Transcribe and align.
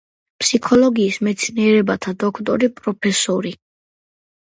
ფსიქოლოგიის 0.43 1.19
მეცნიერებათა 1.27 2.17
დოქტორი, 2.27 2.73
პროფესორი. 2.83 3.57